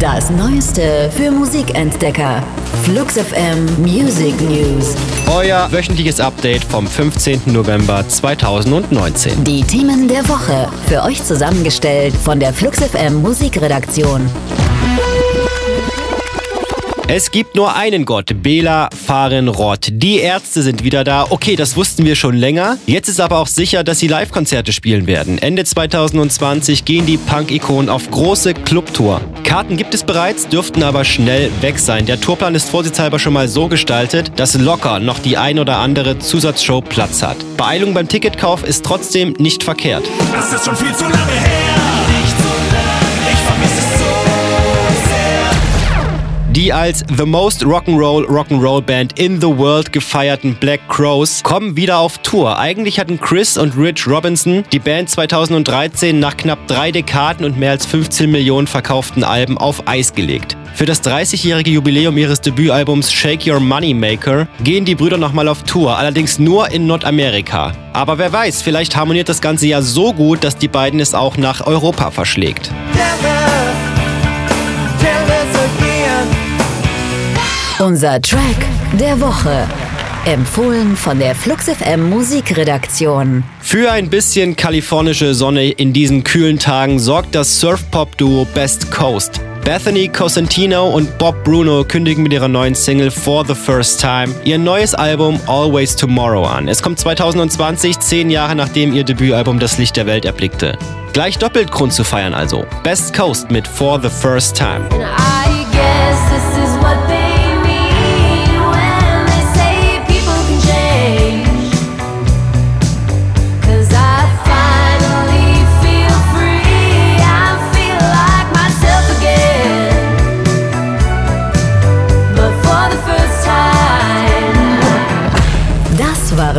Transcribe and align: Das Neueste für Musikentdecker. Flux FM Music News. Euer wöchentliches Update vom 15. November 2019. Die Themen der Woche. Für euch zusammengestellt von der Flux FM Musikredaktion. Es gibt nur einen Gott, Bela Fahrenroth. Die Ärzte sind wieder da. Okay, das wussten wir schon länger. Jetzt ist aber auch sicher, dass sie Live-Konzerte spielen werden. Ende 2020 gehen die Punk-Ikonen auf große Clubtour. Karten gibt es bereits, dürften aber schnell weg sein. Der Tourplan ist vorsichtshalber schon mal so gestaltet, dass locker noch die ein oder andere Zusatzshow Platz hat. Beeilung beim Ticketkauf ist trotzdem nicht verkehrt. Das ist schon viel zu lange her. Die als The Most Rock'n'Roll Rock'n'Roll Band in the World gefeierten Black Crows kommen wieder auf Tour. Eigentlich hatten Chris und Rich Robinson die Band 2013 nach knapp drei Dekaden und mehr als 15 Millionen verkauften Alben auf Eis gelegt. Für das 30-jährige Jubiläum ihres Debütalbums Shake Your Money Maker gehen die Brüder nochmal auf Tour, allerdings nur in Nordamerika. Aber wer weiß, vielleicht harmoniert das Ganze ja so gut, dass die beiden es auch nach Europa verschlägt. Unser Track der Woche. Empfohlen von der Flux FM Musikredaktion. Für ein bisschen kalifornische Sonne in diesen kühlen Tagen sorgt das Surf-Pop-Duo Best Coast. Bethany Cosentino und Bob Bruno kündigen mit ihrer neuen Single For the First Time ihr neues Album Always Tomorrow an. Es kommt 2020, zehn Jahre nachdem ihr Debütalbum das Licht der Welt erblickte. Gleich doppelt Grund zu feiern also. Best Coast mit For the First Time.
Das 0.00 0.30
Neueste 0.30 1.10
für 1.14 1.30
Musikentdecker. 1.30 2.42
Flux 2.84 3.18
FM 3.18 3.66
Music 3.82 4.34
News. 4.40 4.96
Euer 5.30 5.70
wöchentliches 5.70 6.20
Update 6.20 6.64
vom 6.64 6.86
15. 6.86 7.42
November 7.44 8.08
2019. 8.08 9.44
Die 9.44 9.62
Themen 9.62 10.08
der 10.08 10.26
Woche. 10.26 10.70
Für 10.86 11.02
euch 11.02 11.22
zusammengestellt 11.22 12.14
von 12.16 12.40
der 12.40 12.54
Flux 12.54 12.78
FM 12.78 13.20
Musikredaktion. 13.20 14.22
Es 17.12 17.32
gibt 17.32 17.56
nur 17.56 17.74
einen 17.74 18.04
Gott, 18.04 18.40
Bela 18.40 18.88
Fahrenroth. 18.94 19.88
Die 19.90 20.20
Ärzte 20.20 20.62
sind 20.62 20.84
wieder 20.84 21.02
da. 21.02 21.26
Okay, 21.28 21.56
das 21.56 21.76
wussten 21.76 22.04
wir 22.04 22.14
schon 22.14 22.36
länger. 22.36 22.78
Jetzt 22.86 23.08
ist 23.08 23.20
aber 23.20 23.38
auch 23.38 23.48
sicher, 23.48 23.82
dass 23.82 23.98
sie 23.98 24.06
Live-Konzerte 24.06 24.72
spielen 24.72 25.08
werden. 25.08 25.38
Ende 25.38 25.64
2020 25.64 26.84
gehen 26.84 27.06
die 27.06 27.16
Punk-Ikonen 27.16 27.90
auf 27.90 28.08
große 28.12 28.54
Clubtour. 28.54 29.20
Karten 29.50 29.76
gibt 29.76 29.94
es 29.94 30.04
bereits, 30.04 30.46
dürften 30.46 30.84
aber 30.84 31.04
schnell 31.04 31.50
weg 31.60 31.80
sein. 31.80 32.06
Der 32.06 32.20
Tourplan 32.20 32.54
ist 32.54 32.70
vorsichtshalber 32.70 33.18
schon 33.18 33.32
mal 33.32 33.48
so 33.48 33.66
gestaltet, 33.66 34.30
dass 34.36 34.56
locker 34.56 35.00
noch 35.00 35.18
die 35.18 35.38
ein 35.38 35.58
oder 35.58 35.78
andere 35.78 36.20
Zusatzshow 36.20 36.80
Platz 36.82 37.20
hat. 37.20 37.36
Beeilung 37.56 37.92
beim 37.92 38.06
Ticketkauf 38.06 38.62
ist 38.62 38.84
trotzdem 38.84 39.34
nicht 39.38 39.64
verkehrt. 39.64 40.04
Das 40.32 40.52
ist 40.52 40.64
schon 40.64 40.76
viel 40.76 40.94
zu 40.94 41.02
lange 41.02 41.16
her. 41.16 41.69
Die 46.52 46.72
als 46.72 47.04
The 47.16 47.24
Most 47.24 47.64
Rock'n'Roll 47.64 48.26
Rock'n'Roll 48.26 48.82
Band 48.82 49.20
in 49.20 49.40
the 49.40 49.46
World 49.46 49.92
gefeierten 49.92 50.56
Black 50.56 50.80
Crows 50.88 51.44
kommen 51.44 51.76
wieder 51.76 51.98
auf 51.98 52.18
Tour. 52.18 52.58
Eigentlich 52.58 52.98
hatten 52.98 53.20
Chris 53.20 53.56
und 53.56 53.76
Rich 53.78 54.08
Robinson 54.08 54.64
die 54.72 54.80
Band 54.80 55.08
2013 55.08 56.18
nach 56.18 56.36
knapp 56.36 56.66
drei 56.66 56.90
Dekaden 56.90 57.46
und 57.46 57.56
mehr 57.56 57.70
als 57.70 57.86
15 57.86 58.28
Millionen 58.28 58.66
verkauften 58.66 59.22
Alben 59.22 59.58
auf 59.58 59.86
Eis 59.86 60.12
gelegt. 60.12 60.56
Für 60.74 60.86
das 60.86 61.04
30-jährige 61.04 61.70
Jubiläum 61.70 62.18
ihres 62.18 62.40
Debütalbums 62.40 63.12
Shake 63.12 63.46
Your 63.46 63.60
Money 63.60 63.94
Maker 63.94 64.48
gehen 64.64 64.84
die 64.84 64.96
Brüder 64.96 65.18
nochmal 65.18 65.46
auf 65.46 65.62
Tour, 65.62 65.96
allerdings 65.96 66.40
nur 66.40 66.72
in 66.72 66.88
Nordamerika. 66.88 67.74
Aber 67.92 68.18
wer 68.18 68.32
weiß, 68.32 68.60
vielleicht 68.60 68.96
harmoniert 68.96 69.28
das 69.28 69.40
Ganze 69.40 69.68
ja 69.68 69.82
so 69.82 70.12
gut, 70.12 70.42
dass 70.42 70.56
die 70.56 70.68
beiden 70.68 70.98
es 70.98 71.14
auch 71.14 71.36
nach 71.36 71.64
Europa 71.64 72.10
verschlägt. 72.10 72.72
Unser 77.80 78.20
Track 78.20 78.66
der 79.00 79.18
Woche. 79.22 79.66
Empfohlen 80.26 80.94
von 80.96 81.18
der 81.18 81.34
Flux 81.34 81.64
FM 81.64 82.10
Musikredaktion. 82.10 83.42
Für 83.62 83.90
ein 83.90 84.10
bisschen 84.10 84.54
kalifornische 84.54 85.34
Sonne 85.34 85.70
in 85.70 85.94
diesen 85.94 86.22
kühlen 86.22 86.58
Tagen 86.58 86.98
sorgt 86.98 87.34
das 87.34 87.58
Surf-Pop-Duo 87.58 88.44
Best 88.54 88.90
Coast. 88.90 89.40
Bethany 89.64 90.08
Cosentino 90.08 90.90
und 90.90 91.16
Bob 91.16 91.42
Bruno 91.42 91.82
kündigen 91.82 92.22
mit 92.22 92.34
ihrer 92.34 92.48
neuen 92.48 92.74
Single 92.74 93.10
For 93.10 93.46
the 93.46 93.54
First 93.54 93.98
Time 93.98 94.28
ihr 94.44 94.58
neues 94.58 94.94
Album 94.94 95.40
Always 95.46 95.96
Tomorrow 95.96 96.44
an. 96.44 96.68
Es 96.68 96.82
kommt 96.82 96.98
2020, 96.98 97.98
zehn 97.98 98.28
Jahre 98.28 98.54
nachdem 98.54 98.92
ihr 98.92 99.04
Debütalbum 99.04 99.58
das 99.58 99.78
Licht 99.78 99.96
der 99.96 100.04
Welt 100.04 100.26
erblickte. 100.26 100.76
Gleich 101.14 101.38
doppelt 101.38 101.72
Grund 101.72 101.94
zu 101.94 102.04
feiern 102.04 102.34
also. 102.34 102.66
Best 102.82 103.16
Coast 103.16 103.50
mit 103.50 103.66
For 103.66 103.98
the 104.02 104.10
First 104.10 104.54
Time. 104.54 104.86